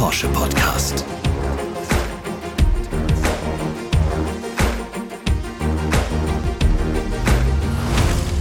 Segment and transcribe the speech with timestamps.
[0.00, 1.04] Porsche Podcast.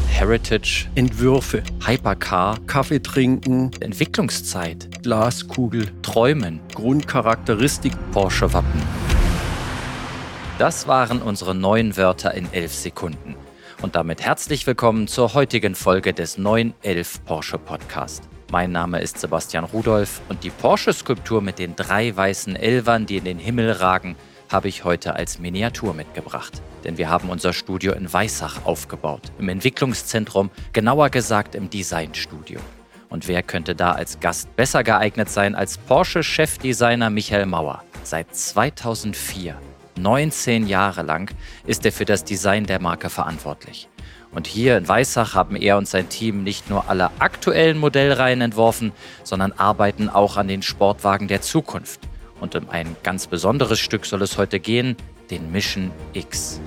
[0.07, 7.91] Heritage, Entwürfe, Hypercar, Kaffee trinken, Entwicklungszeit, Glaskugel, Träumen, Grundcharakteristik.
[8.13, 8.81] Porsche Wappen.
[10.59, 13.35] Das waren unsere neuen Wörter in elf Sekunden.
[13.81, 18.29] Und damit herzlich willkommen zur heutigen Folge des 911 Porsche Podcast.
[18.51, 23.25] Mein Name ist Sebastian Rudolph und die Porsche-Skulptur mit den drei weißen Elvern, die in
[23.25, 24.15] den Himmel ragen,
[24.51, 26.59] habe ich heute als Miniatur mitgebracht.
[26.83, 32.59] Denn wir haben unser Studio in Weissach aufgebaut, im Entwicklungszentrum, genauer gesagt im Designstudio.
[33.09, 37.83] Und wer könnte da als Gast besser geeignet sein als Porsche-Chefdesigner Michael Mauer?
[38.01, 39.59] Seit 2004
[39.99, 41.29] 19 Jahre lang
[41.67, 43.89] ist er für das Design der Marke verantwortlich.
[44.31, 48.91] Und hier in Weissach haben er und sein Team nicht nur alle aktuellen Modellreihen entworfen,
[49.23, 52.01] sondern arbeiten auch an den Sportwagen der Zukunft.
[52.39, 54.95] Und um ein ganz besonderes Stück soll es heute gehen,
[55.31, 56.61] den Mission X.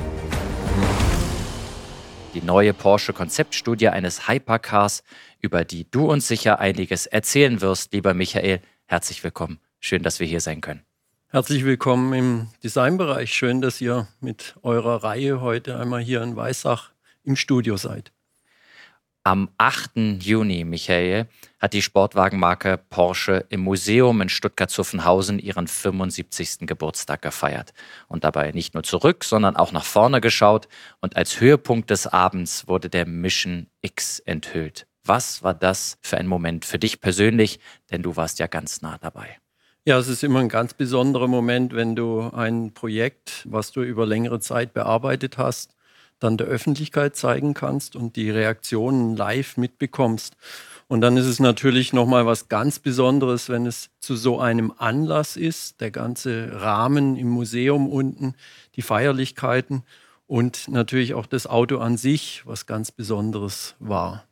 [2.34, 5.04] Die neue Porsche Konzeptstudie eines Hypercars,
[5.40, 8.60] über die du uns sicher einiges erzählen wirst, lieber Michael.
[8.86, 9.60] Herzlich willkommen.
[9.78, 10.82] Schön, dass wir hier sein können.
[11.28, 13.32] Herzlich willkommen im Designbereich.
[13.32, 16.91] Schön, dass ihr mit eurer Reihe heute einmal hier in Weissach
[17.24, 18.12] im Studio seid.
[19.24, 20.18] Am 8.
[20.18, 21.28] Juni, Michael,
[21.60, 26.66] hat die Sportwagenmarke Porsche im Museum in Stuttgart-Zuffenhausen ihren 75.
[26.66, 27.72] Geburtstag gefeiert.
[28.08, 30.66] Und dabei nicht nur zurück, sondern auch nach vorne geschaut.
[31.00, 34.88] Und als Höhepunkt des Abends wurde der Mission X enthüllt.
[35.04, 37.60] Was war das für ein Moment für dich persönlich?
[37.92, 39.38] Denn du warst ja ganz nah dabei.
[39.84, 44.04] Ja, es ist immer ein ganz besonderer Moment, wenn du ein Projekt, was du über
[44.04, 45.76] längere Zeit bearbeitet hast,
[46.22, 50.36] dann der Öffentlichkeit zeigen kannst und die Reaktionen live mitbekommst.
[50.88, 55.36] Und dann ist es natürlich nochmal was ganz Besonderes, wenn es zu so einem Anlass
[55.36, 58.34] ist, der ganze Rahmen im Museum unten,
[58.76, 59.84] die Feierlichkeiten
[60.26, 64.24] und natürlich auch das Auto an sich, was ganz Besonderes war.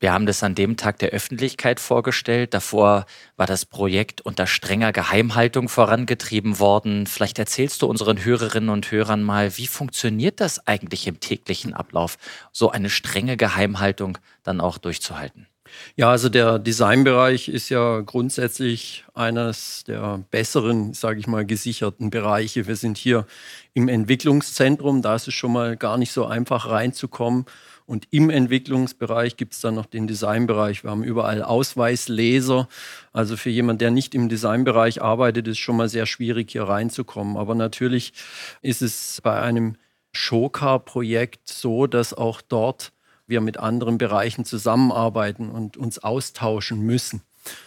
[0.00, 2.54] Wir haben das an dem Tag der Öffentlichkeit vorgestellt.
[2.54, 3.04] Davor
[3.36, 7.08] war das Projekt unter strenger Geheimhaltung vorangetrieben worden.
[7.08, 12.16] Vielleicht erzählst du unseren Hörerinnen und Hörern mal, wie funktioniert das eigentlich im täglichen Ablauf,
[12.52, 15.48] so eine strenge Geheimhaltung dann auch durchzuhalten?
[15.96, 22.66] Ja, also der Designbereich ist ja grundsätzlich eines der besseren, sage ich mal, gesicherten Bereiche.
[22.66, 23.26] Wir sind hier
[23.74, 27.46] im Entwicklungszentrum, da ist es schon mal gar nicht so einfach reinzukommen.
[27.88, 30.84] Und im Entwicklungsbereich gibt es dann noch den Designbereich.
[30.84, 32.68] Wir haben überall Ausweisleser.
[33.14, 37.38] Also für jemanden, der nicht im Designbereich arbeitet, ist schon mal sehr schwierig, hier reinzukommen.
[37.38, 38.12] Aber natürlich
[38.60, 39.76] ist es bei einem
[40.12, 42.92] Showcar-Projekt so, dass auch dort
[43.26, 47.22] wir mit anderen Bereichen zusammenarbeiten und uns austauschen müssen.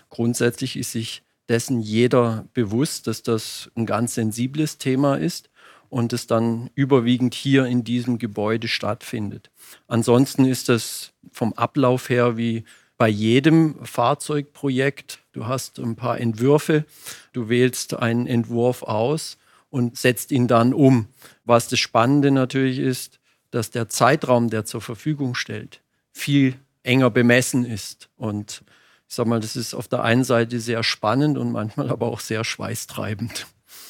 [0.09, 5.49] Grundsätzlich ist sich dessen jeder bewusst, dass das ein ganz sensibles Thema ist
[5.91, 9.51] und es dann überwiegend hier in diesem Gebäude stattfindet.
[9.87, 12.63] Ansonsten ist das vom Ablauf her wie
[12.97, 15.19] bei jedem Fahrzeugprojekt.
[15.33, 16.85] Du hast ein paar Entwürfe,
[17.33, 19.37] du wählst einen Entwurf aus
[19.69, 21.07] und setzt ihn dann um.
[21.43, 23.19] Was das Spannende natürlich ist,
[23.51, 25.81] dass der Zeitraum, der zur Verfügung stellt,
[26.13, 28.07] viel enger bemessen ist.
[28.15, 28.63] Und
[29.09, 32.21] ich sag mal, das ist auf der einen Seite sehr spannend und manchmal aber auch
[32.21, 33.45] sehr schweißtreibend.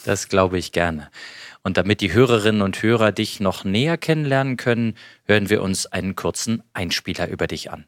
[0.06, 1.10] Das glaube ich gerne.
[1.64, 4.96] Und damit die Hörerinnen und Hörer dich noch näher kennenlernen können,
[5.26, 7.86] hören wir uns einen kurzen Einspieler über dich an.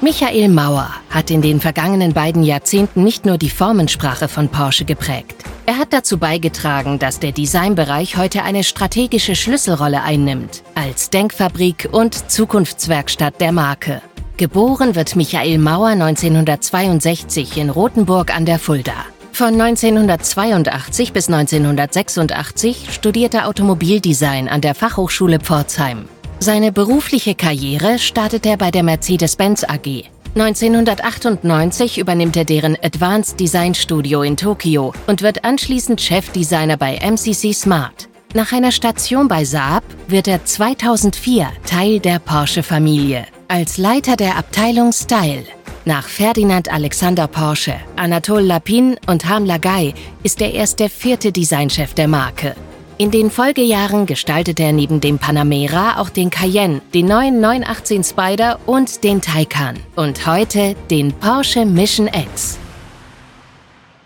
[0.00, 5.44] Michael Mauer hat in den vergangenen beiden Jahrzehnten nicht nur die Formensprache von Porsche geprägt.
[5.66, 12.30] Er hat dazu beigetragen, dass der Designbereich heute eine strategische Schlüsselrolle einnimmt, als Denkfabrik und
[12.30, 14.00] Zukunftswerkstatt der Marke.
[14.38, 18.94] Geboren wird Michael Mauer 1962 in Rothenburg an der Fulda.
[19.32, 26.04] Von 1982 bis 1986 studierte Automobildesign an der Fachhochschule Pforzheim.
[26.38, 30.04] Seine berufliche Karriere startet er bei der Mercedes-Benz AG.
[30.36, 37.52] 1998 übernimmt er deren Advanced Design Studio in Tokio und wird anschließend Chefdesigner bei MCC
[37.52, 38.08] Smart.
[38.34, 44.92] Nach einer Station bei Saab wird er 2004 Teil der Porsche-Familie als Leiter der Abteilung
[44.92, 45.44] Style.
[45.86, 51.94] Nach Ferdinand Alexander Porsche, Anatole Lapin und Harm Lagay ist er erst der vierte Designchef
[51.94, 52.54] der Marke.
[52.98, 58.60] In den Folgejahren gestaltete er neben dem Panamera auch den Cayenne, den neuen 918 Spider
[58.66, 59.78] und den Taycan.
[59.96, 62.58] Und heute den Porsche Mission X.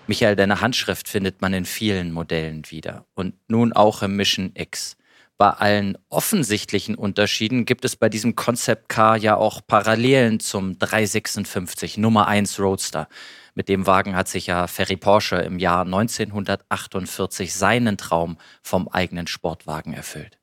[0.07, 4.97] Michael, deine Handschrift findet man in vielen Modellen wieder und nun auch im Mission X.
[5.39, 11.99] bei allen offensichtlichen Unterschieden gibt es bei diesem Concept Car ja auch Parallelen zum 356
[11.99, 13.09] Nummer 1 Roadster.
[13.55, 19.27] Mit dem Wagen hat sich ja Ferry Porsche im Jahr 1948 seinen Traum vom eigenen
[19.27, 20.39] Sportwagen erfüllt.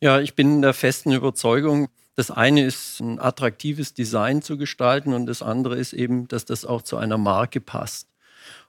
[0.00, 5.26] Ja, ich bin der festen Überzeugung, das eine ist ein attraktives Design zu gestalten und
[5.26, 8.08] das andere ist eben, dass das auch zu einer Marke passt.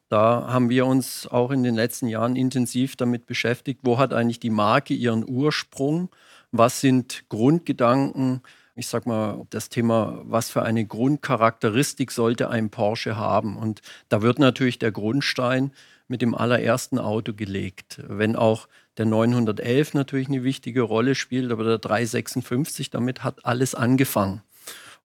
[0.09, 4.39] Da haben wir uns auch in den letzten Jahren intensiv damit beschäftigt, wo hat eigentlich
[4.39, 6.09] die Marke ihren Ursprung,
[6.51, 8.41] was sind Grundgedanken,
[8.75, 13.57] ich sag mal, das Thema, was für eine Grundcharakteristik sollte ein Porsche haben.
[13.57, 15.71] Und da wird natürlich der Grundstein
[16.07, 17.99] mit dem allerersten Auto gelegt.
[18.07, 18.67] Wenn auch
[18.97, 24.41] der 911 natürlich eine wichtige Rolle spielt, aber der 356, damit hat alles angefangen.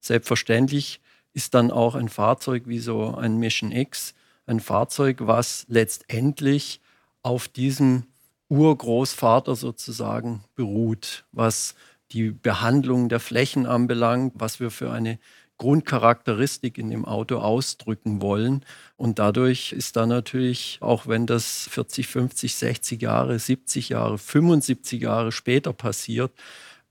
[0.00, 1.00] Selbstverständlich
[1.32, 4.14] ist dann auch ein Fahrzeug wie so ein Mission X
[4.46, 6.80] ein Fahrzeug, was letztendlich
[7.22, 8.04] auf diesem
[8.48, 11.74] Urgroßvater sozusagen beruht, was
[12.10, 15.18] die Behandlung der Flächen anbelangt, was wir für eine
[15.58, 18.64] Grundcharakteristik in dem Auto ausdrücken wollen.
[18.96, 25.00] Und dadurch ist da natürlich, auch wenn das 40, 50, 60 Jahre, 70 Jahre, 75
[25.00, 26.32] Jahre später passiert,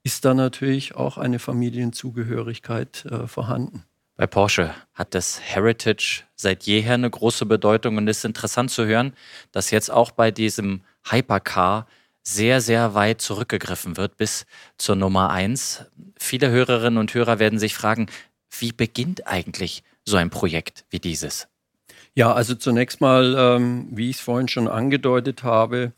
[0.03, 3.83] ist da natürlich auch eine Familienzugehörigkeit äh, vorhanden.
[4.21, 8.85] Bei Porsche hat das Heritage seit jeher eine große Bedeutung und es ist interessant zu
[8.85, 9.13] hören,
[9.51, 11.87] dass jetzt auch bei diesem Hypercar
[12.21, 14.45] sehr, sehr weit zurückgegriffen wird bis
[14.77, 15.85] zur Nummer 1.
[16.19, 18.11] Viele Hörerinnen und Hörer werden sich fragen,
[18.59, 21.47] wie beginnt eigentlich so ein Projekt wie dieses?
[22.13, 25.93] Ja, also zunächst mal, ähm, wie ich es vorhin schon angedeutet habe,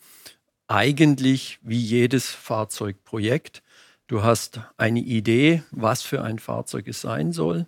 [0.69, 3.63] eigentlich wie jedes Fahrzeugprojekt.
[4.07, 7.67] Du hast eine Idee, was für ein Fahrzeug es sein soll.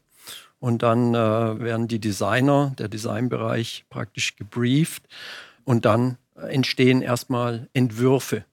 [0.60, 5.04] Und dann äh, werden die Designer, der Designbereich praktisch gebrieft.
[5.64, 8.46] Und dann entstehen erstmal Entwürfe,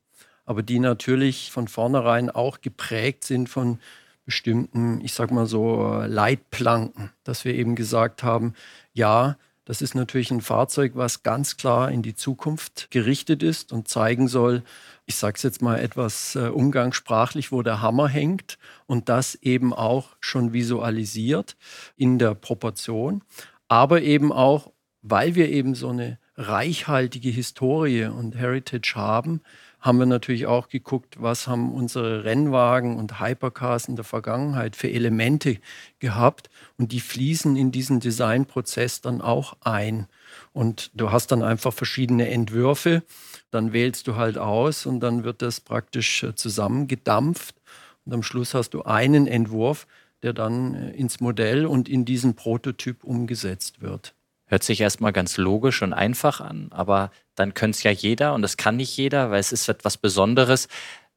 [0.45, 3.79] aber die natürlich von vornherein auch geprägt sind von
[4.25, 8.55] bestimmten, ich sag mal so, Leitplanken, dass wir eben gesagt haben,
[8.93, 13.89] ja, das ist natürlich ein Fahrzeug, was ganz klar in die Zukunft gerichtet ist und
[13.89, 14.63] zeigen soll,
[15.07, 19.73] ich sage es jetzt mal etwas äh, umgangssprachlich, wo der Hammer hängt und das eben
[19.73, 21.57] auch schon visualisiert
[21.97, 23.23] in der Proportion,
[23.69, 24.73] aber eben auch,
[25.03, 29.43] weil wir eben so eine reichhaltige Historie und Heritage haben,
[29.83, 34.91] haben wir natürlich auch geguckt, was haben unsere Rennwagen und Hypercars in der Vergangenheit für
[34.91, 35.59] Elemente
[35.99, 36.49] gehabt
[36.79, 40.07] und die fließen in diesen Designprozess dann auch ein.
[40.53, 43.03] Und du hast dann einfach verschiedene Entwürfe,
[43.51, 47.57] dann wählst du halt aus und dann wird das praktisch äh, zusammengedampft
[48.05, 49.87] und am Schluss hast du einen Entwurf,
[50.23, 54.15] der dann äh, ins Modell und in diesen Prototyp umgesetzt wird.
[54.53, 58.43] Hört sich erstmal ganz logisch und einfach an, aber dann könnte es ja jeder und
[58.43, 60.69] das kann nicht jeder, weil es ist etwas Besonderes.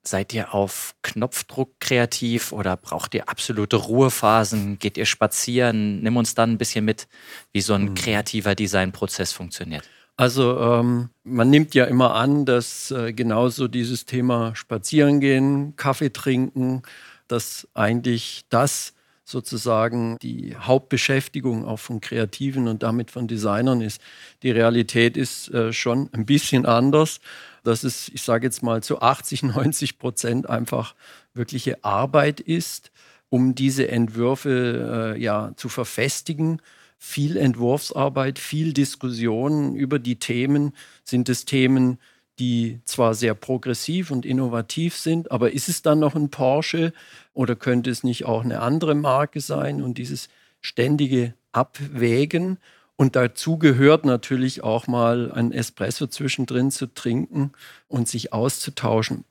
[0.04, 4.80] Seid ihr auf Knopfdruck kreativ oder braucht ihr absolute Ruhephasen?
[4.80, 6.02] Geht ihr spazieren?
[6.02, 7.10] Nimm uns dann ein bisschen mit,
[7.52, 7.96] wie so ein hm.
[7.96, 9.84] kreativer Designprozess funktioniert.
[10.16, 16.84] Also ähm, man nimmt ja immer an, dass äh, genauso dieses Thema Spazierengehen, Kaffee trinken,
[17.28, 18.95] dass eigentlich das
[19.26, 24.00] sozusagen die Hauptbeschäftigung auch von Kreativen und damit von Designern ist.
[24.44, 27.20] Die Realität ist äh, schon ein bisschen anders.
[27.64, 30.94] Dass es, ich sage jetzt mal, zu 80, 90 Prozent einfach
[31.34, 32.92] wirkliche Arbeit ist,
[33.30, 36.62] um diese Entwürfe äh, ja, zu verfestigen.
[37.00, 40.74] Viel Entwurfsarbeit, viel Diskussion über die Themen.
[41.04, 41.98] Sind es Themen,
[42.40, 46.94] die zwar sehr progressiv und innovativ sind, aber ist es dann noch ein Porsche
[47.34, 49.82] oder könnte es nicht auch eine andere Marke sein?
[49.82, 50.30] Und dieses
[50.62, 52.58] ständige Abwägen
[52.98, 57.52] und dazu gehört natürlich auch mal ein Espresso zwischendrin zu trinken
[57.88, 59.26] und sich auszutauschen.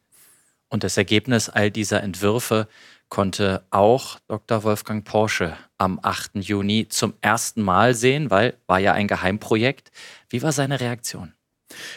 [0.69, 2.69] Und das Ergebnis all dieser Entwürfe
[3.09, 4.65] konnte auch Dr.
[4.65, 6.33] Wolfgang Porsche am 8.
[6.37, 9.93] Juni zum ersten Mal sehen, weil war ja ein Geheimprojekt.
[10.29, 11.34] Wie war seine Reaktion?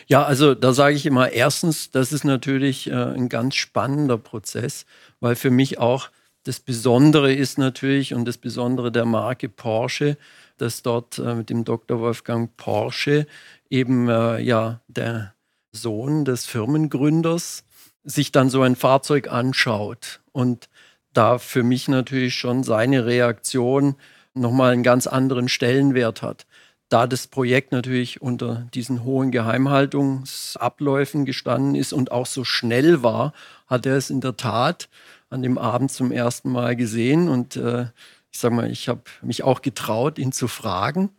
[0.08, 4.86] Ja, also da sage ich immer, erstens, das ist natürlich äh, ein ganz spannender Prozess,
[5.20, 6.10] weil für mich auch
[6.44, 10.18] das Besondere ist natürlich und das Besondere der Marke Porsche,
[10.58, 12.00] dass dort äh, mit dem Dr.
[12.00, 13.28] Wolfgang Porsche
[13.70, 15.34] eben äh, ja der
[15.74, 17.66] Sohn des Firmengründers
[18.04, 20.70] sich dann so ein Fahrzeug anschaut und
[21.14, 23.96] da für mich natürlich schon seine Reaktion
[24.34, 26.46] nochmal einen ganz anderen Stellenwert hat
[26.90, 33.34] da das Projekt natürlich unter diesen hohen Geheimhaltungsabläufen gestanden ist und auch so schnell war,
[33.68, 34.90] hat er es in der Tat
[35.30, 37.28] an dem Abend zum ersten Mal gesehen.
[37.28, 37.88] Und äh,
[38.32, 41.10] ich sage mal, ich habe mich auch getraut, ihn zu fragen.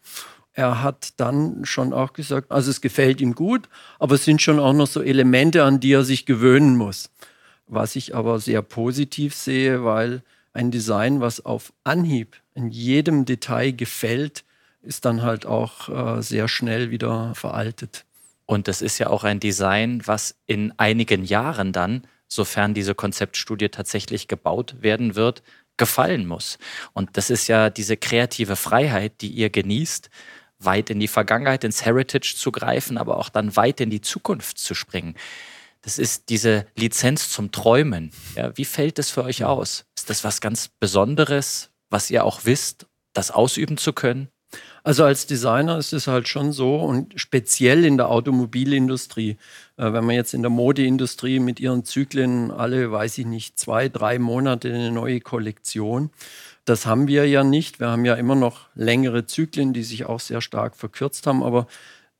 [0.55, 4.59] Er hat dann schon auch gesagt, also es gefällt ihm gut, aber es sind schon
[4.59, 7.11] auch noch so Elemente, an die er sich gewöhnen muss.
[7.71, 10.23] was ich aber sehr positiv sehe, weil
[10.55, 14.45] ein Design, was auf Anhieb in jedem Detail gefällt,
[14.89, 18.07] ist dann halt auch äh, sehr schnell wieder veraltet.
[18.47, 23.69] Und das ist ja auch ein Design, was in einigen Jahren dann, sofern diese Konzeptstudie
[23.69, 25.43] tatsächlich gebaut werden wird,
[25.77, 26.59] gefallen muss.
[26.95, 30.09] Und das ist ja diese kreative Freiheit, die ihr genießt,
[30.59, 34.59] weit in die Vergangenheit, ins Heritage zu greifen, aber auch dann weit in die Zukunft
[34.59, 35.15] zu springen.
[35.83, 38.11] Das ist diese Lizenz zum Träumen.
[38.35, 39.85] Ja, wie fällt es für euch aus?
[39.97, 44.29] Ist das was ganz Besonderes, was ihr auch wisst, das ausüben zu können?
[44.83, 49.37] Also als Designer ist es halt schon so und speziell in der Automobilindustrie,
[49.77, 53.89] äh, wenn man jetzt in der Modeindustrie mit ihren Zyklen alle, weiß ich nicht, zwei,
[53.89, 56.11] drei Monate eine neue Kollektion,
[56.65, 57.81] das haben wir ja nicht.
[57.81, 61.67] Wir haben ja immer noch längere Zyklen, die sich auch sehr stark verkürzt haben, aber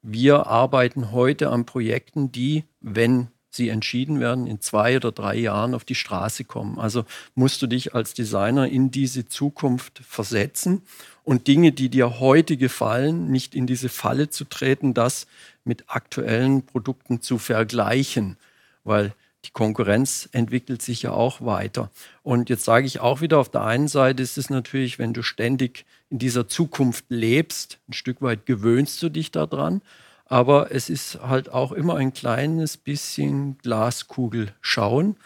[0.03, 5.75] wir arbeiten heute an Projekten, die, wenn sie entschieden werden, in zwei oder drei Jahren
[5.75, 6.79] auf die Straße kommen.
[6.79, 7.05] Also
[7.35, 10.83] musst du dich als Designer in diese Zukunft versetzen
[11.29, 15.27] und Dinge, die dir heute gefallen, nicht in diese Falle zu treten, das
[15.63, 18.39] mit aktuellen Produkten zu vergleichen,
[18.83, 19.13] weil
[19.45, 21.91] die Konkurrenz entwickelt sich ja auch weiter.
[22.23, 25.23] Und jetzt sage ich auch wieder, auf der einen Seite ist es natürlich, wenn du
[25.23, 29.83] ständig in dieser Zukunft lebst, ein Stück weit gewöhnst du dich daran,
[30.25, 35.17] aber es ist halt auch immer ein kleines bisschen Glaskugel schauen.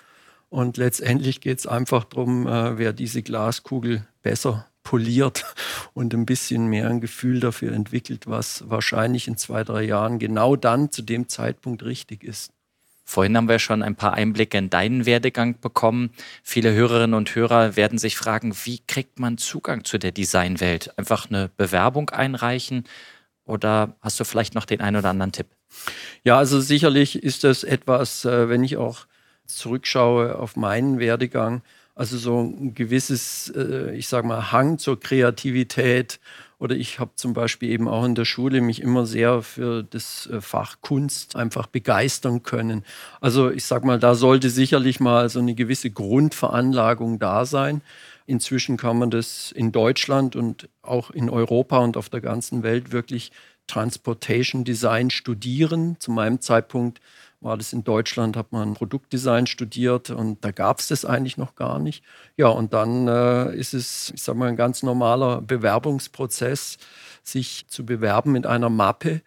[0.51, 5.45] Und letztendlich geht es einfach darum, äh, wer diese Glaskugel besser poliert
[5.95, 10.57] und ein bisschen mehr ein Gefühl dafür entwickelt, was wahrscheinlich in zwei, drei Jahren genau
[10.57, 12.53] dann zu dem Zeitpunkt richtig ist.
[13.05, 16.11] Vorhin haben wir schon ein paar Einblicke in deinen Werdegang bekommen.
[16.43, 20.97] Viele Hörerinnen und Hörer werden sich fragen, wie kriegt man Zugang zu der Designwelt?
[20.99, 22.85] Einfach eine Bewerbung einreichen
[23.45, 25.49] oder hast du vielleicht noch den einen oder anderen Tipp?
[26.23, 29.07] Ja, also sicherlich ist das etwas, äh, wenn ich auch
[29.47, 31.63] zurückschaue auf meinen Werdegang,
[31.95, 36.21] also so ein gewisses, äh, ich sage mal, Hang zur Kreativität.
[36.59, 40.29] Oder ich habe zum Beispiel eben auch in der Schule mich immer sehr für das
[40.29, 42.85] äh, Fach Kunst einfach begeistern können.
[43.21, 47.83] Also ich sage mal, da sollte sicherlich mal so eine gewisse Grundveranlagung da sein.
[48.27, 52.93] Inzwischen kann man das in Deutschland und auch in Europa und auf der ganzen Welt
[52.93, 53.33] wirklich
[53.67, 55.97] Transportation Design studieren.
[55.99, 57.01] Zu meinem Zeitpunkt
[57.43, 61.55] war das in Deutschland, hat man Produktdesign studiert und da gab es das eigentlich noch
[61.57, 62.05] gar nicht.
[62.37, 66.79] Ja, und dann äh, ist es, ich sage mal, ein ganz normaler Bewerbungsprozess,
[67.23, 69.23] sich zu bewerben mit einer Mappe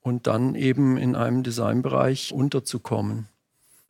[0.00, 3.28] und dann eben in einem Designbereich unterzukommen.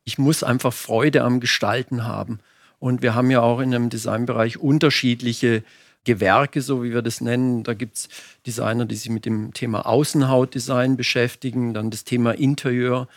[0.04, 2.40] Ich muss einfach Freude am Gestalten haben.
[2.80, 5.64] Und wir haben ja auch in einem Designbereich unterschiedliche
[6.04, 7.64] Gewerke, so wie wir das nennen.
[7.64, 8.08] Da gibt es
[8.46, 13.08] Designer, die sich mit dem Thema Außenhautdesign beschäftigen, dann das Thema Interieur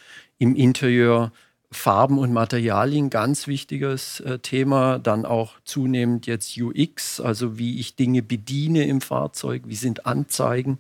[0.42, 1.32] im Interieur
[1.72, 4.98] Farben und Materialien, ganz wichtiges äh, Thema.
[4.98, 10.80] Dann auch zunehmend jetzt UX, also wie ich Dinge bediene im Fahrzeug, wie sind Anzeigen,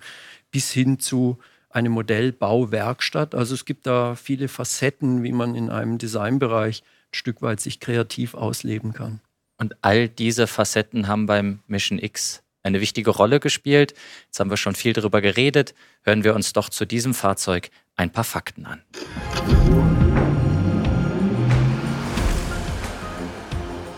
[0.49, 1.37] bis hin zu
[1.69, 3.35] eine Modellbauwerkstatt.
[3.35, 7.79] Also es gibt da viele Facetten, wie man in einem Designbereich ein Stück weit sich
[7.79, 9.21] kreativ ausleben kann.
[9.59, 13.93] Und all diese Facetten haben beim Mission X eine wichtige Rolle gespielt.
[14.25, 15.73] Jetzt haben wir schon viel darüber geredet.
[16.03, 18.81] Hören wir uns doch zu diesem Fahrzeug ein paar Fakten an.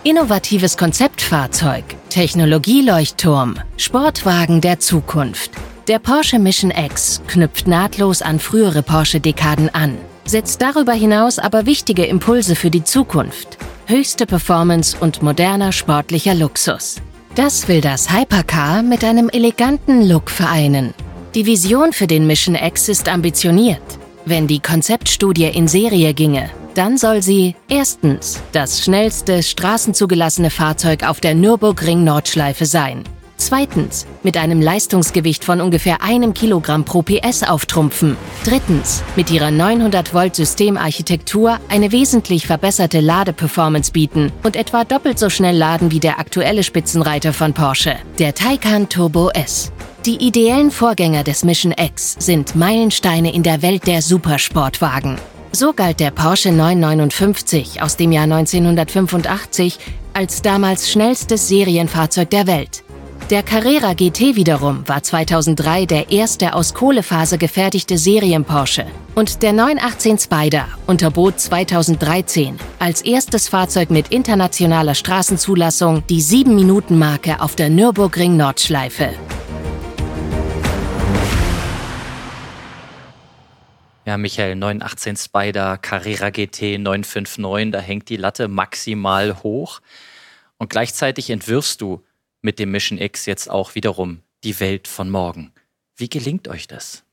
[0.06, 5.52] Innovatives Konzeptfahrzeug, Technologieleuchtturm, Sportwagen der Zukunft.
[5.88, 12.06] Der Porsche Mission X knüpft nahtlos an frühere Porsche-Dekaden an, setzt darüber hinaus aber wichtige
[12.06, 13.58] Impulse für die Zukunft.
[13.86, 16.98] Höchste Performance und moderner sportlicher Luxus.
[17.36, 20.94] Das will das Hypercar mit einem eleganten Look vereinen.
[21.34, 23.82] Die Vision für den Mission X ist ambitioniert.
[24.24, 31.22] Wenn die Konzeptstudie in Serie ginge, dann soll sie erstens das schnellste straßenzugelassene Fahrzeug auf
[31.22, 33.04] der Nürburgring-Nordschleife sein.
[33.46, 38.16] Zweitens, mit einem Leistungsgewicht von ungefähr einem Kilogramm pro PS auftrumpfen.
[38.46, 45.92] Drittens, mit ihrer 900-Volt-Systemarchitektur eine wesentlich verbesserte Ladeperformance bieten und etwa doppelt so schnell laden
[45.92, 49.74] wie der aktuelle Spitzenreiter von Porsche, der Taycan Turbo S.
[50.06, 55.18] Die ideellen Vorgänger des Mission X sind Meilensteine in der Welt der Supersportwagen.
[55.52, 59.80] So galt der Porsche 959 aus dem Jahr 1985
[60.14, 62.86] als damals schnellstes Serienfahrzeug der Welt.
[63.30, 68.86] Der Carrera GT wiederum war 2003 der erste aus Kohlefaser gefertigte Serien-Porsche.
[69.16, 77.56] Und der 918 Spider unterbot 2013 als erstes Fahrzeug mit internationaler Straßenzulassung die 7-Minuten-Marke auf
[77.56, 79.14] der Nürburgring-Nordschleife.
[84.06, 89.80] Ja, Michael, 918 Spider, Carrera GT 959, da hängt die Latte maximal hoch.
[90.58, 92.04] Und gleichzeitig entwirfst du
[92.44, 95.52] mit dem Mission X jetzt auch wiederum die Welt von morgen.
[95.96, 97.04] Wie gelingt euch das?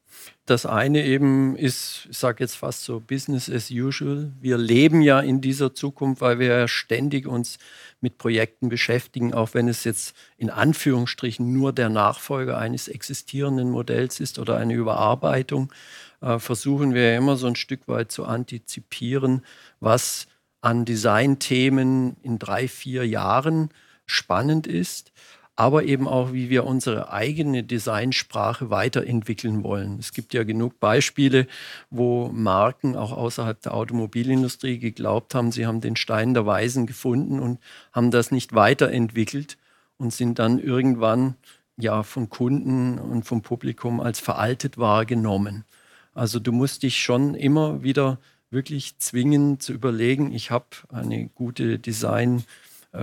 [0.47, 4.33] Das eine eben ist, ich sage jetzt fast so Business as usual.
[4.41, 7.59] Wir leben ja in dieser Zukunft, weil wir ja ständig uns
[8.01, 14.19] mit Projekten beschäftigen, auch wenn es jetzt in Anführungsstrichen nur der Nachfolger eines existierenden Modells
[14.19, 15.73] ist oder eine Überarbeitung,
[16.21, 19.43] äh, versuchen wir ja immer so ein Stück weit zu antizipieren,
[19.79, 20.27] was
[20.63, 23.71] an Designthemen in drei, vier Jahren
[24.11, 25.13] spannend ist
[25.61, 29.99] aber eben auch, wie wir unsere eigene Designsprache weiterentwickeln wollen.
[29.99, 31.47] Es gibt ja genug Beispiele,
[31.91, 37.41] wo Marken auch außerhalb der Automobilindustrie geglaubt haben, sie haben den Stein der Weisen gefunden
[37.41, 37.59] und
[37.93, 39.59] haben das nicht weiterentwickelt
[39.99, 41.35] und sind dann irgendwann
[41.77, 45.67] ja von Kunden und vom Publikum als veraltet wahrgenommen.
[46.15, 51.79] Also du musst dich schon immer wieder wirklich zwingen zu überlegen, ich habe eine gute
[51.79, 52.45] Design-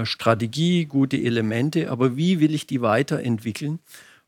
[0.04, 3.80] Strategie, gute Elemente, aber wie will ich die weiterentwickeln?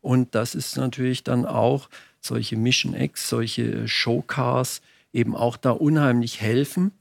[0.02, 1.90] Und das ist natürlich dann auch
[2.22, 6.92] solche Mission X, solche Showcars eben auch da unheimlich helfen,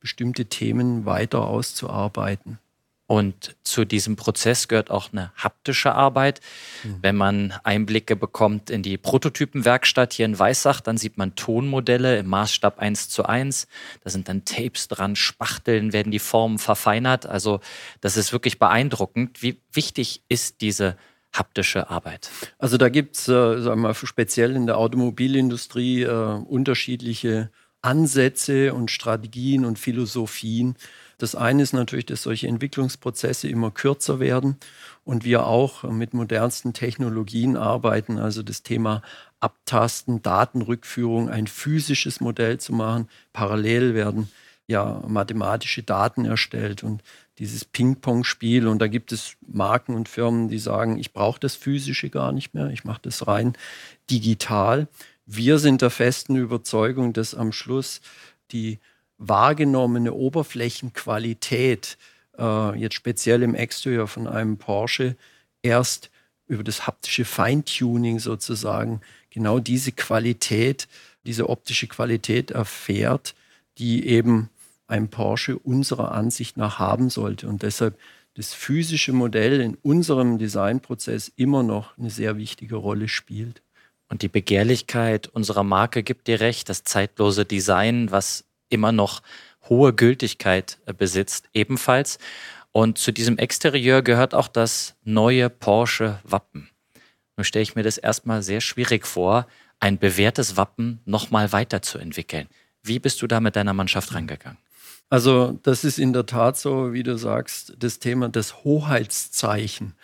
[0.00, 2.58] bestimmte Themen weiter auszuarbeiten.
[3.08, 6.40] Und zu diesem Prozess gehört auch eine haptische Arbeit.
[6.82, 6.96] Mhm.
[7.02, 12.26] Wenn man Einblicke bekommt in die Prototypenwerkstatt hier in Weissach, dann sieht man Tonmodelle im
[12.26, 13.68] Maßstab 1 zu 1.
[14.02, 17.26] Da sind dann Tapes dran, Spachteln, werden die Formen verfeinert.
[17.26, 17.60] Also
[18.00, 19.40] das ist wirklich beeindruckend.
[19.40, 20.96] Wie wichtig ist diese
[21.32, 22.30] haptische Arbeit?
[22.58, 27.50] Also da gibt es, äh, sagen wir mal, speziell in der Automobilindustrie äh, unterschiedliche
[27.82, 30.74] Ansätze und Strategien und Philosophien.
[31.18, 34.56] Das eine ist natürlich, dass solche Entwicklungsprozesse immer kürzer werden
[35.04, 39.02] und wir auch mit modernsten Technologien arbeiten, also das Thema
[39.40, 43.08] Abtasten, Datenrückführung, ein physisches Modell zu machen.
[43.32, 44.30] Parallel werden
[44.66, 47.02] ja mathematische Daten erstellt und
[47.38, 48.66] dieses Ping-Pong-Spiel.
[48.66, 52.54] Und da gibt es Marken und Firmen, die sagen, ich brauche das Physische gar nicht
[52.54, 53.54] mehr, ich mache das rein
[54.10, 54.88] digital.
[55.26, 58.00] Wir sind der festen Überzeugung, dass am Schluss
[58.52, 58.78] die
[59.18, 61.96] wahrgenommene Oberflächenqualität,
[62.38, 65.16] äh, jetzt speziell im Exterior von einem Porsche,
[65.62, 66.10] erst
[66.46, 69.00] über das haptische Feintuning sozusagen
[69.30, 70.88] genau diese Qualität,
[71.24, 73.34] diese optische Qualität erfährt,
[73.78, 74.48] die eben
[74.86, 77.48] ein Porsche unserer Ansicht nach haben sollte.
[77.48, 77.98] Und deshalb
[78.34, 83.62] das physische Modell in unserem Designprozess immer noch eine sehr wichtige Rolle spielt.
[84.08, 89.22] Und die Begehrlichkeit unserer Marke gibt dir recht, das zeitlose Design, was immer noch
[89.68, 92.18] hohe Gültigkeit äh, besitzt, ebenfalls.
[92.72, 96.68] Und zu diesem Exterieur gehört auch das neue Porsche Wappen.
[97.36, 99.46] Nun stelle ich mir das erstmal sehr schwierig vor,
[99.80, 102.48] ein bewährtes Wappen nochmal weiterzuentwickeln.
[102.82, 104.58] Wie bist du da mit deiner Mannschaft rangegangen?
[105.08, 109.94] Also das ist in der Tat so, wie du sagst, das Thema des Hoheitszeichen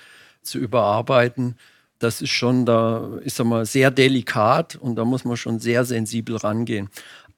[0.42, 1.56] zu überarbeiten.
[1.98, 6.36] Das ist schon da, ist mal sehr delikat und da muss man schon sehr sensibel
[6.36, 6.88] rangehen.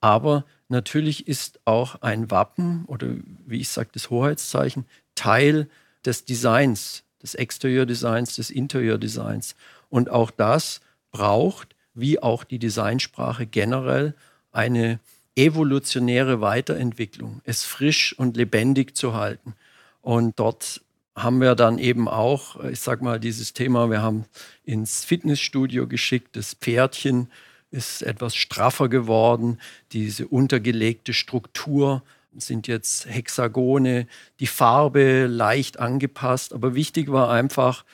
[0.00, 3.08] Aber natürlich ist auch ein Wappen oder
[3.46, 5.68] wie ich sage, das Hoheitszeichen Teil
[6.04, 9.54] des Designs, des Exterieurdesigns, des Interieurdesigns.
[9.88, 10.80] Und auch das
[11.12, 14.14] braucht, wie auch die Designsprache generell,
[14.52, 15.00] eine
[15.36, 19.54] evolutionäre Weiterentwicklung, es frisch und lebendig zu halten.
[20.00, 20.80] Und dort
[21.16, 24.26] haben wir dann eben auch, ich sag mal, dieses Thema, wir haben
[24.64, 27.30] ins Fitnessstudio geschickt, das Pferdchen,
[27.74, 29.58] ist etwas straffer geworden.
[29.92, 32.02] Diese untergelegte Struktur
[32.36, 34.06] sind jetzt Hexagone,
[34.40, 36.52] die Farbe leicht angepasst.
[36.52, 37.84] Aber wichtig war einfach,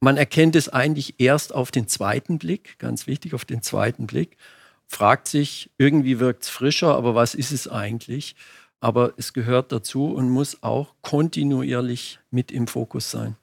[0.00, 4.36] man erkennt es eigentlich erst auf den zweiten Blick, ganz wichtig, auf den zweiten Blick.
[4.86, 8.34] Fragt sich, irgendwie wirkt es frischer, aber was ist es eigentlich?
[8.80, 13.36] Aber es gehört dazu und muss auch kontinuierlich mit im Fokus sein.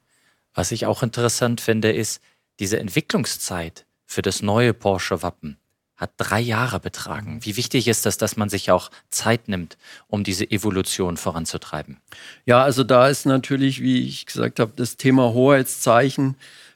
[0.54, 2.21] Was ich auch interessant finde, ist
[2.60, 5.58] diese Entwicklungszeit für das neue Porsche-Wappen
[5.96, 7.40] hat drei Jahre betragen.
[7.44, 9.78] Wie wichtig ist das, dass man sich auch Zeit nimmt,
[10.08, 11.98] um diese Evolution voranzutreiben?
[12.46, 16.36] Ja, also da ist natürlich, wie ich gesagt habe, das Thema Hoheitszeichen,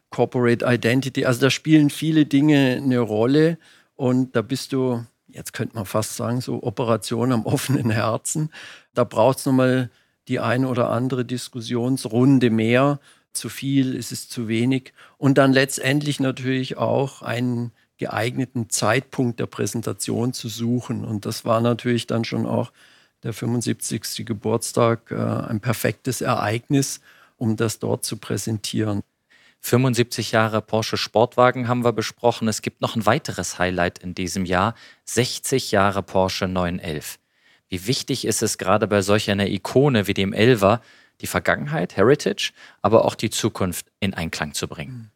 [0.10, 3.58] Corporate Identity, also da spielen viele Dinge eine Rolle
[3.96, 8.50] und da bist du, jetzt könnte man fast sagen, so Operation am offenen Herzen.
[8.94, 9.90] Da braucht es nochmal
[10.30, 13.00] die eine oder andere Diskussionsrunde mehr.
[13.34, 14.94] Zu viel, ist es zu wenig.
[15.18, 21.06] Und dann letztendlich natürlich auch einen geeigneten Zeitpunkt der Präsentation zu suchen.
[21.06, 22.72] Und das war natürlich dann schon auch
[23.22, 24.26] der 75.
[24.26, 27.02] Geburtstag äh, ein perfektes Ereignis,
[27.38, 29.04] um das dort zu präsentieren.
[29.62, 32.48] 75 Jahre Porsche Sportwagen haben wir besprochen.
[32.48, 34.74] Es gibt noch ein weiteres Highlight in diesem Jahr.
[35.04, 37.20] 60 Jahre Porsche 911.
[37.68, 40.82] Wie wichtig ist es gerade bei solch einer Ikone wie dem Elver,
[41.20, 45.12] die Vergangenheit, Heritage, aber auch die Zukunft in Einklang zu bringen?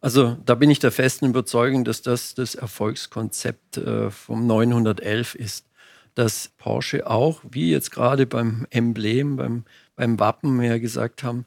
[0.00, 5.66] Also da bin ich der festen Überzeugung, dass das das Erfolgskonzept äh, vom 911 ist.
[6.14, 11.46] Dass Porsche auch, wie jetzt gerade beim Emblem, beim, beim Wappen ja gesagt haben,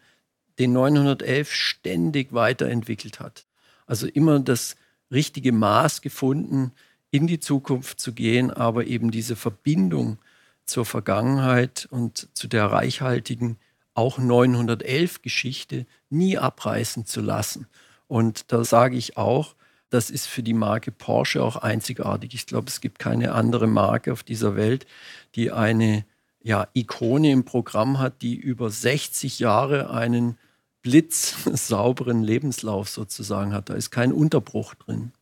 [0.59, 3.45] den 911 ständig weiterentwickelt hat.
[3.87, 4.75] Also immer das
[5.11, 6.71] richtige Maß gefunden,
[7.11, 10.17] in die Zukunft zu gehen, aber eben diese Verbindung
[10.65, 13.57] zur Vergangenheit und zu der reichhaltigen
[13.93, 17.67] auch 911 Geschichte nie abreißen zu lassen.
[18.07, 19.55] Und da sage ich auch,
[19.89, 22.33] das ist für die Marke Porsche auch einzigartig.
[22.33, 24.87] Ich glaube, es gibt keine andere Marke auf dieser Welt,
[25.35, 26.05] die eine
[26.41, 30.37] ja, Ikone im Programm hat, die über 60 Jahre einen
[30.81, 33.69] blitzsauberen Lebenslauf sozusagen hat.
[33.69, 35.13] Da ist kein Unterbruch drin.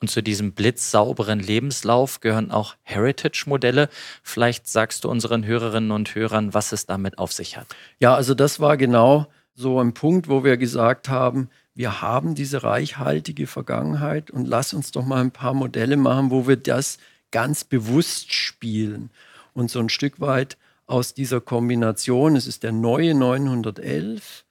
[0.00, 3.88] Und zu diesem blitzsauberen Lebenslauf gehören auch Heritage-Modelle.
[4.22, 7.66] Vielleicht sagst du unseren Hörerinnen und Hörern, was es damit auf sich hat.
[7.98, 9.26] Ja, also das war genau
[9.58, 14.92] so ein Punkt, wo wir gesagt haben, wir haben diese reichhaltige Vergangenheit und lass uns
[14.92, 16.98] doch mal ein paar Modelle machen, wo wir das
[17.32, 19.10] ganz bewusst spielen.
[19.54, 24.44] Und so ein Stück weit aus dieser Kombination, es ist der neue 911,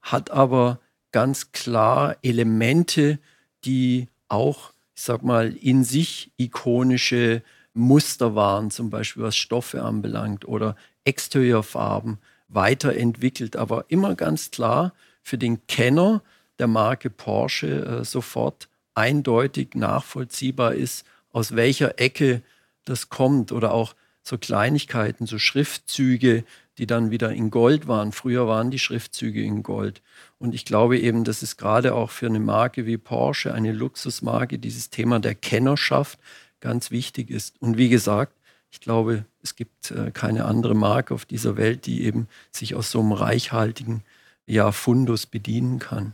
[0.00, 0.80] hat aber
[1.12, 3.18] ganz klar Elemente,
[3.66, 7.42] die auch, ich sag mal, in sich ikonische
[7.74, 15.38] Muster waren, zum Beispiel was Stoffe anbelangt oder Exteriorfarben weiterentwickelt, aber immer ganz klar für
[15.38, 16.22] den Kenner
[16.58, 22.42] der Marke Porsche äh, sofort eindeutig nachvollziehbar ist, aus welcher Ecke
[22.84, 26.44] das kommt oder auch so Kleinigkeiten, so Schriftzüge,
[26.78, 28.12] die dann wieder in Gold waren.
[28.12, 30.02] Früher waren die Schriftzüge in Gold.
[30.38, 34.58] Und ich glaube eben, dass es gerade auch für eine Marke wie Porsche, eine Luxusmarke,
[34.58, 36.18] dieses Thema der Kennerschaft
[36.60, 37.60] ganz wichtig ist.
[37.60, 38.32] Und wie gesagt,
[38.76, 42.90] ich glaube, es gibt äh, keine andere Marke auf dieser Welt, die eben sich aus
[42.90, 44.04] so einem reichhaltigen
[44.44, 46.12] ja, Fundus bedienen kann.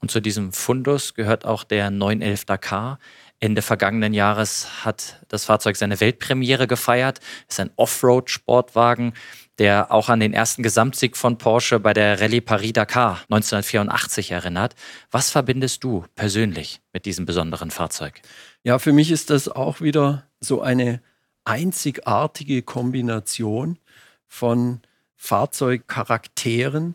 [0.00, 2.98] Und zu diesem Fundus gehört auch der 911 Dakar.
[3.40, 7.20] Ende vergangenen Jahres hat das Fahrzeug seine Weltpremiere gefeiert.
[7.46, 9.12] Es ist ein Offroad-Sportwagen,
[9.58, 14.74] der auch an den ersten Gesamtsieg von Porsche bei der Rallye Paris-Dakar 1984 erinnert.
[15.10, 18.22] Was verbindest du persönlich mit diesem besonderen Fahrzeug?
[18.62, 21.02] Ja, für mich ist das auch wieder so eine
[21.48, 23.78] einzigartige Kombination
[24.26, 24.80] von
[25.16, 26.94] Fahrzeugcharakteren,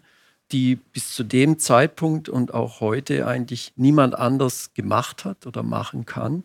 [0.51, 6.05] die bis zu dem Zeitpunkt und auch heute eigentlich niemand anders gemacht hat oder machen
[6.05, 6.43] kann.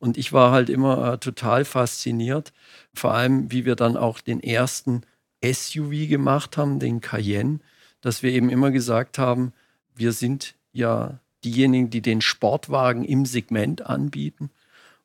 [0.00, 2.52] Und ich war halt immer äh, total fasziniert,
[2.92, 5.02] vor allem wie wir dann auch den ersten
[5.42, 7.60] SUV gemacht haben, den Cayenne,
[8.00, 9.52] dass wir eben immer gesagt haben,
[9.94, 14.50] wir sind ja diejenigen, die den Sportwagen im Segment anbieten.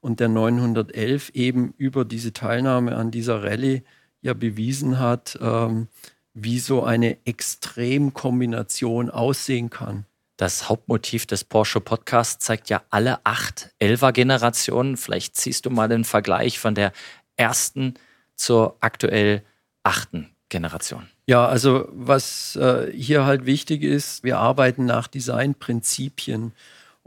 [0.01, 3.83] Und der 911 eben über diese Teilnahme an dieser Rallye
[4.21, 5.87] ja bewiesen hat, ähm,
[6.33, 10.05] wie so eine Extremkombination aussehen kann.
[10.37, 14.95] Das Hauptmotiv des Porsche Podcasts zeigt ja alle acht Elfer-Generationen.
[14.95, 16.93] Vielleicht ziehst du mal den Vergleich von der
[17.35, 17.95] ersten
[18.35, 19.43] zur aktuell
[19.83, 21.07] achten Generation.
[21.27, 26.53] Ja, also was äh, hier halt wichtig ist, wir arbeiten nach Designprinzipien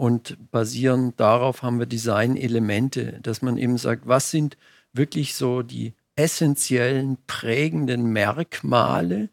[0.03, 4.57] und basierend darauf haben wir Designelemente, dass man eben sagt, was sind
[4.93, 9.31] wirklich so die essentiellen prägenden Merkmale,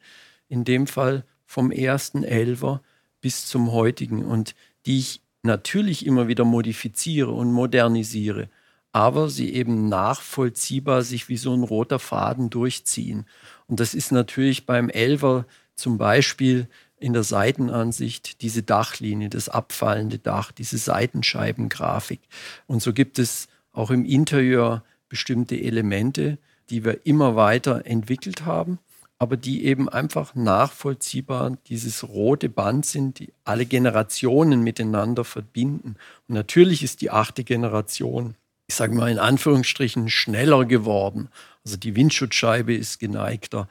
[0.47, 2.83] in dem Fall vom ersten Elver
[3.19, 4.53] bis zum heutigen und
[4.85, 8.47] die ich natürlich immer wieder modifiziere und modernisiere,
[8.91, 13.25] aber sie eben nachvollziehbar sich wie so ein roter Faden durchziehen.
[13.65, 16.67] Und das ist natürlich beim Elver zum Beispiel
[16.99, 22.21] in der Seitenansicht diese Dachlinie, das abfallende Dach, diese Seitenscheibengrafik.
[22.67, 26.37] Und so gibt es auch im Interieur bestimmte Elemente,
[26.69, 28.79] die wir immer weiter entwickelt haben,
[29.17, 35.95] aber die eben einfach nachvollziehbar dieses rote Band sind, die alle Generationen miteinander verbinden.
[36.27, 38.35] Und natürlich ist die achte Generation,
[38.67, 41.29] ich sage mal in Anführungsstrichen, schneller geworden.
[41.65, 43.67] Also die Windschutzscheibe ist geneigter.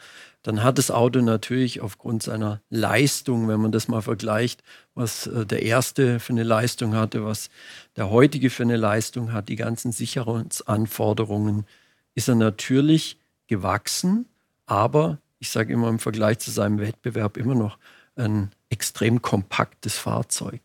[0.49, 4.63] Dann hat das Auto natürlich aufgrund seiner Leistung, wenn man das mal vergleicht,
[4.95, 7.51] was äh, der erste für eine Leistung hatte, was
[7.97, 11.67] der heutige für eine Leistung hat, die ganzen Sicherungsanforderungen
[12.15, 14.25] ist er natürlich gewachsen,
[14.65, 17.77] aber ich sage immer im Vergleich zu seinem Wettbewerb immer noch
[18.17, 20.63] ein extrem kompaktes Fahrzeug.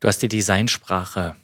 [0.00, 1.36] Du hast die Designsprache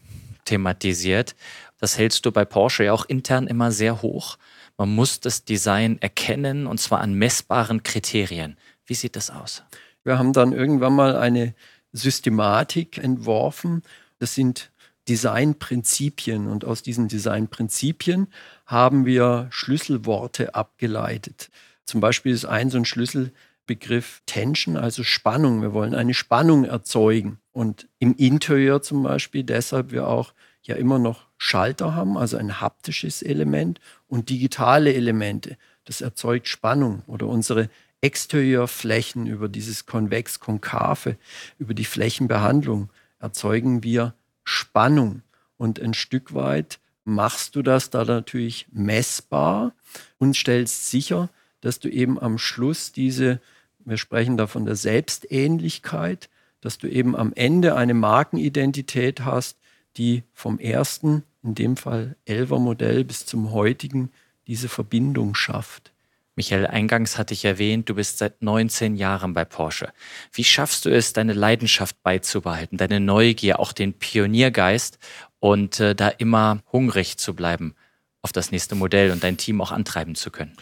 [0.47, 1.37] thematisiert.
[1.79, 4.37] Das hältst du bei Porsche ja auch intern immer sehr hoch.
[4.83, 8.57] Man muss das Design erkennen und zwar an messbaren Kriterien.
[8.85, 9.63] Wie sieht das aus?
[10.03, 11.55] Wir haben dann irgendwann mal eine
[11.93, 13.85] Systematik entworfen.
[14.19, 14.73] Das sind
[15.09, 18.27] Designprinzipien und aus diesen Designprinzipien
[18.67, 21.51] haben wir Schlüsselworte abgeleitet.
[21.85, 25.63] Zum Beispiel ist ein so ein Schlüsselbegriff Tension, also Spannung.
[25.63, 27.39] Wir wollen eine Spannung erzeugen.
[27.53, 32.61] Und im Interieur zum Beispiel, deshalb wir auch ja immer noch Schalter haben, also ein
[32.61, 35.57] haptisches Element und digitale Elemente.
[35.85, 37.69] Das erzeugt Spannung oder unsere
[38.01, 41.17] Exterieurflächen über dieses konvex-konkave,
[41.59, 45.23] über die Flächenbehandlung erzeugen wir Spannung.
[45.57, 49.73] Und ein Stück weit machst du das da natürlich messbar
[50.19, 51.29] und stellst sicher,
[51.61, 53.41] dass du eben am Schluss diese,
[53.81, 59.59] wir sprechen da von der Selbstähnlichkeit, dass du eben am Ende eine Markenidentität hast,
[59.97, 64.11] die vom ersten, in dem Fall Elver Modell, bis zum heutigen
[64.47, 65.93] diese Verbindung schafft.
[66.35, 69.93] Michael, eingangs hatte ich erwähnt, du bist seit 19 Jahren bei Porsche.
[70.33, 74.99] Wie schaffst du es, deine Leidenschaft beizubehalten, deine Neugier, auch den Pioniergeist
[75.41, 77.75] und äh, da immer hungrig zu bleiben
[78.23, 80.57] auf das nächste Modell und dein Team auch antreiben zu können?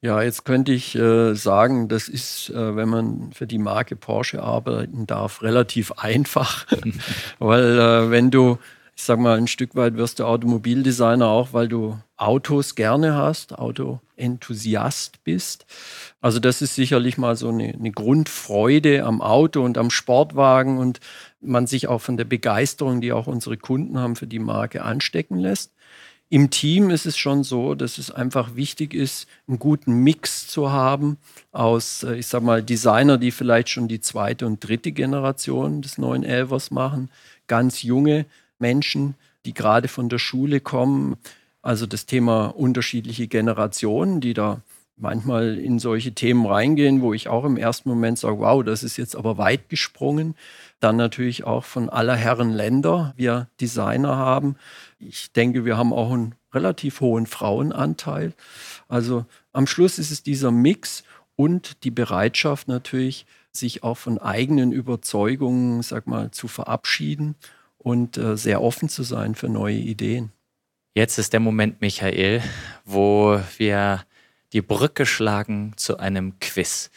[0.00, 4.42] Ja, jetzt könnte ich äh, sagen, das ist, äh, wenn man für die Marke Porsche
[4.42, 6.66] arbeiten darf, relativ einfach,
[7.40, 8.58] weil äh, wenn du
[8.96, 13.56] ich sag mal, ein Stück weit wirst du Automobildesigner auch, weil du Autos gerne hast,
[13.58, 15.66] Autoenthusiast bist.
[16.22, 21.00] Also das ist sicherlich mal so eine, eine, Grundfreude am Auto und am Sportwagen und
[21.42, 25.38] man sich auch von der Begeisterung, die auch unsere Kunden haben für die Marke, anstecken
[25.38, 25.72] lässt.
[26.30, 30.72] Im Team ist es schon so, dass es einfach wichtig ist, einen guten Mix zu
[30.72, 31.18] haben
[31.52, 35.98] aus, äh, ich sag mal, Designer, die vielleicht schon die zweite und dritte Generation des
[35.98, 37.10] neuen Elvers machen,
[37.46, 38.24] ganz junge,
[38.58, 39.14] Menschen,
[39.44, 41.16] die gerade von der Schule kommen.
[41.62, 44.60] Also das Thema unterschiedliche Generationen, die da
[44.96, 48.96] manchmal in solche Themen reingehen, wo ich auch im ersten Moment sage, wow, das ist
[48.96, 50.34] jetzt aber weit gesprungen.
[50.80, 54.56] Dann natürlich auch von aller Herren Länder wir Designer haben.
[54.98, 58.32] Ich denke, wir haben auch einen relativ hohen Frauenanteil.
[58.88, 61.04] Also am Schluss ist es dieser Mix
[61.36, 67.36] und die Bereitschaft natürlich, sich auch von eigenen Überzeugungen, sag mal, zu verabschieden
[67.86, 70.32] und äh, sehr offen zu sein für neue Ideen.
[70.96, 72.42] Jetzt ist der Moment, Michael,
[72.84, 74.04] wo wir
[74.52, 76.90] die Brücke schlagen zu einem Quiz,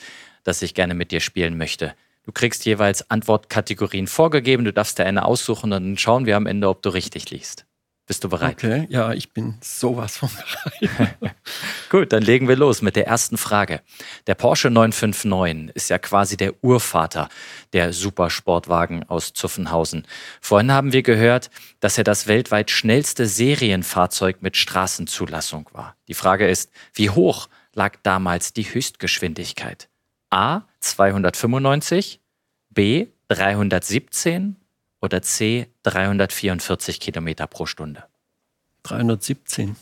[0.43, 1.93] das ich gerne mit dir spielen möchte.
[2.23, 6.47] Du kriegst jeweils Antwortkategorien vorgegeben, du darfst dir eine aussuchen und dann schauen wir am
[6.47, 7.67] Ende, ob du richtig liest.
[8.10, 8.54] Bist du bereit?
[8.54, 11.15] Okay, ja, ich bin sowas von bereit.
[11.91, 13.82] Gut, dann legen wir los mit der ersten Frage.
[14.26, 17.30] Der Porsche 959 ist ja quasi der Urvater
[17.72, 20.08] der Supersportwagen aus Zuffenhausen.
[20.41, 25.95] Vorhin haben wir gehört, dass er das weltweit schnellste Serienfahrzeug mit Straßenzulassung war.
[26.08, 29.88] Die Frage ist, wie hoch lag damals die Höchstgeschwindigkeit?
[30.32, 32.22] A 295,
[32.72, 34.56] B 317
[35.01, 38.03] oder C 344 Kilometer pro Stunde?
[38.83, 39.75] 317.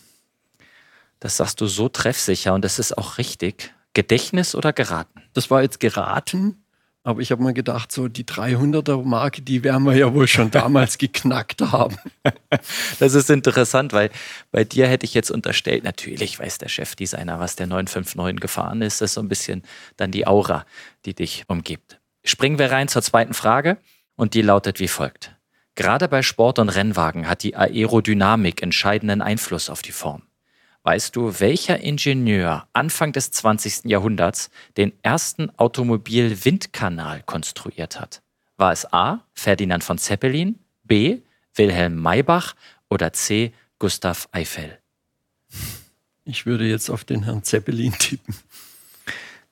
[1.19, 3.73] Das sagst du so treffsicher und das ist auch richtig.
[3.93, 5.23] Gedächtnis oder geraten?
[5.33, 6.63] Das war jetzt geraten,
[7.07, 10.51] aber ich habe mir gedacht, so die 300er Marke, die werden wir ja wohl schon
[10.51, 11.95] damals geknackt haben.
[12.99, 14.11] Das ist interessant, weil
[14.51, 18.99] bei dir hätte ich jetzt unterstellt, natürlich weiß der Chefdesigner, was der 959 gefahren ist.
[19.01, 19.63] Das ist so ein bisschen
[19.95, 20.65] dann die Aura,
[21.05, 21.99] die dich umgibt.
[22.25, 23.77] Springen wir rein zur zweiten Frage
[24.17, 25.33] und die lautet wie folgt.
[25.75, 30.23] Gerade bei Sport- und Rennwagen hat die Aerodynamik entscheidenden Einfluss auf die Form.
[30.83, 33.85] Weißt du, welcher Ingenieur Anfang des 20.
[33.85, 38.21] Jahrhunderts den ersten Automobil-Windkanal konstruiert hat?
[38.57, 39.23] War es A.
[39.33, 41.19] Ferdinand von Zeppelin, B.
[41.53, 42.55] Wilhelm Maybach
[42.89, 43.53] oder C.
[43.79, 44.79] Gustav Eiffel?
[46.25, 48.35] Ich würde jetzt auf den Herrn Zeppelin tippen.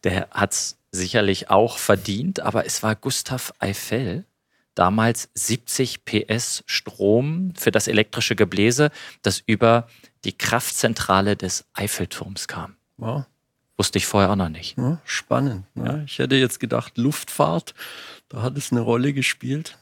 [0.04, 4.25] Der hat es sicherlich auch verdient, aber es war Gustav Eiffel
[4.76, 9.88] damals 70 PS Strom für das elektrische Gebläse, das über
[10.26, 12.76] die Kraftzentrale des Eiffelturms kam.
[12.98, 13.26] Wow.
[13.78, 14.78] Wusste ich vorher auch noch nicht.
[14.78, 15.66] Ja, spannend.
[15.76, 15.86] Ne?
[15.86, 16.04] Ja.
[16.06, 17.74] Ich hätte jetzt gedacht, Luftfahrt,
[18.30, 19.78] da hat es eine Rolle gespielt.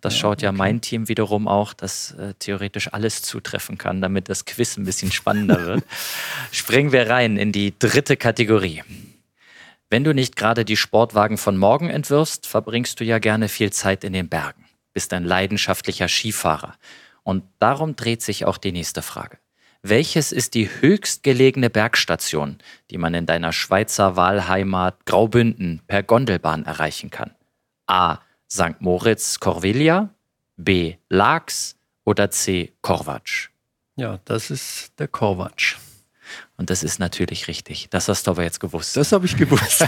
[0.00, 0.58] Das ja, schaut ja okay.
[0.58, 5.12] mein Team wiederum auch, dass äh, theoretisch alles zutreffen kann, damit das Quiz ein bisschen
[5.12, 5.84] spannender wird.
[6.52, 8.82] Springen wir rein in die dritte Kategorie.
[9.92, 14.04] Wenn du nicht gerade die Sportwagen von morgen entwirfst, verbringst du ja gerne viel Zeit
[14.04, 16.76] in den Bergen, bist ein leidenschaftlicher Skifahrer.
[17.24, 19.38] Und darum dreht sich auch die nächste Frage.
[19.82, 22.58] Welches ist die höchstgelegene Bergstation,
[22.90, 27.34] die man in deiner Schweizer Wahlheimat Graubünden per Gondelbahn erreichen kann?
[27.88, 28.18] A.
[28.48, 28.80] St.
[28.80, 30.10] Moritz Corviglia,
[30.56, 30.96] B.
[31.08, 32.72] Laax oder C.
[32.80, 33.48] Korvatsch?
[33.96, 35.78] Ja, das ist der Korvatsch.
[36.60, 37.86] Und das ist natürlich richtig.
[37.88, 38.94] Das hast du aber jetzt gewusst.
[38.94, 39.82] Das habe ich gewusst.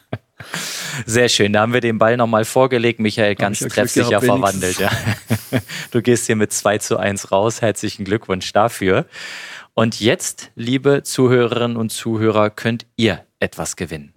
[1.04, 1.52] Sehr schön.
[1.52, 3.00] Da haben wir den Ball nochmal vorgelegt.
[3.00, 4.78] Michael, ganz treffsicher verwandelt.
[4.78, 4.88] Ja.
[5.90, 7.60] Du gehst hier mit 2 zu 1 raus.
[7.60, 9.06] Herzlichen Glückwunsch dafür.
[9.74, 14.14] Und jetzt, liebe Zuhörerinnen und Zuhörer, könnt ihr etwas gewinnen.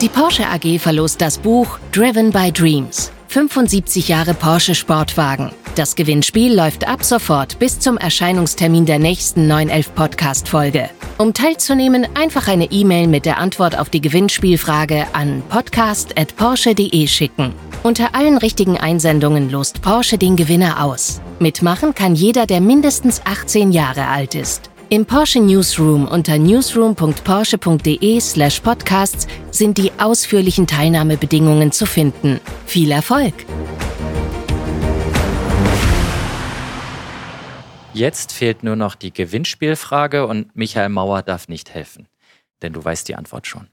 [0.00, 3.12] Die Porsche AG verlost das Buch Driven by Dreams.
[3.28, 5.52] 75 Jahre Porsche Sportwagen.
[5.74, 10.88] Das Gewinnspiel läuft ab sofort bis zum Erscheinungstermin der nächsten 911 Podcast-Folge.
[11.18, 17.52] Um teilzunehmen, einfach eine E-Mail mit der Antwort auf die Gewinnspielfrage an podcast.porsche.de schicken.
[17.82, 21.20] Unter allen richtigen Einsendungen lost Porsche den Gewinner aus.
[21.40, 24.70] Mitmachen kann jeder, der mindestens 18 Jahre alt ist.
[24.90, 32.38] Im Porsche Newsroom unter newsroom.porsche.de/slash podcasts sind die ausführlichen Teilnahmebedingungen zu finden.
[32.64, 33.34] Viel Erfolg!
[37.94, 42.08] Jetzt fehlt nur noch die Gewinnspielfrage und Michael Mauer darf nicht helfen,
[42.60, 43.68] denn du weißt die Antwort schon.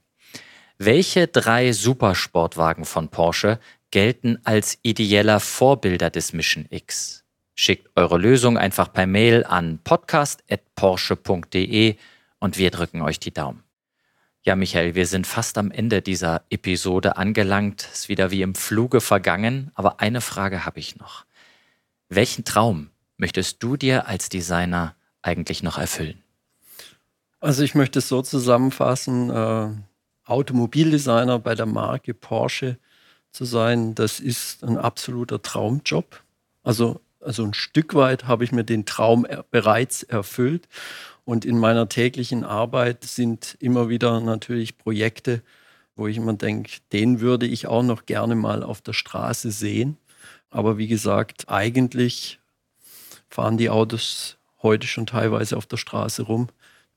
[0.78, 3.58] Welche drei Supersportwagen von Porsche
[3.90, 7.24] gelten als ideeller Vorbilder des Mission X?
[7.56, 11.96] Schickt eure Lösung einfach per Mail an podcast.porsche.de
[12.38, 13.64] und wir drücken euch die Daumen.
[14.44, 17.88] Ja, Michael, wir sind fast am Ende dieser Episode angelangt.
[17.92, 19.72] Ist wieder wie im Fluge vergangen.
[19.74, 21.24] Aber eine Frage habe ich noch.
[22.08, 22.91] Welchen Traum
[23.22, 26.20] möchtest du dir als Designer eigentlich noch erfüllen?
[27.38, 29.68] Also ich möchte es so zusammenfassen, äh,
[30.24, 32.78] Automobildesigner bei der Marke Porsche
[33.30, 36.20] zu sein, das ist ein absoluter Traumjob.
[36.64, 40.68] Also also ein Stück weit habe ich mir den Traum bereits erfüllt.
[41.24, 45.42] Und in meiner täglichen Arbeit sind immer wieder natürlich Projekte,
[45.94, 49.98] wo ich immer denke, den würde ich auch noch gerne mal auf der Straße sehen.
[50.50, 52.40] Aber wie gesagt, eigentlich
[53.32, 56.48] fahren die Autos heute schon teilweise auf der Straße rum,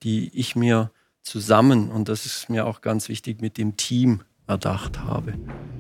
[0.03, 4.99] die ich mir zusammen, und das ist mir auch ganz wichtig, mit dem Team erdacht
[4.99, 5.33] habe.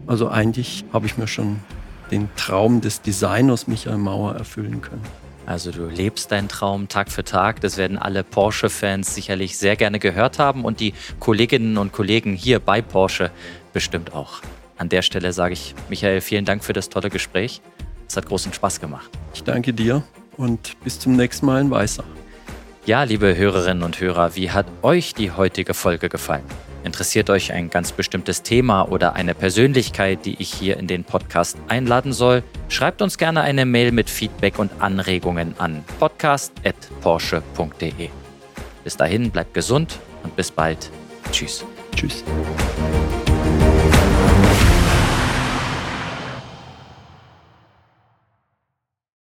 [0.07, 1.59] Also eigentlich habe ich mir schon
[2.09, 5.03] den Traum des Designers Michael Mauer erfüllen können.
[5.45, 7.61] Also du lebst deinen Traum Tag für Tag.
[7.61, 12.59] Das werden alle Porsche-Fans sicherlich sehr gerne gehört haben und die Kolleginnen und Kollegen hier
[12.59, 13.29] bei Porsche
[13.73, 14.41] bestimmt auch.
[14.77, 17.61] An der Stelle sage ich, Michael, vielen Dank für das tolle Gespräch.
[18.07, 19.09] Es hat großen Spaß gemacht.
[19.33, 20.03] Ich danke dir
[20.37, 22.03] und bis zum nächsten Mal in Weißach.
[22.85, 26.43] Ja, liebe Hörerinnen und Hörer, wie hat euch die heutige Folge gefallen?
[26.83, 31.57] Interessiert euch ein ganz bestimmtes Thema oder eine Persönlichkeit, die ich hier in den Podcast
[31.67, 32.43] einladen soll?
[32.69, 38.09] Schreibt uns gerne eine Mail mit Feedback und Anregungen an podcast.porsche.de.
[38.83, 40.91] Bis dahin bleibt gesund und bis bald.
[41.31, 41.65] Tschüss.
[41.95, 42.23] Tschüss.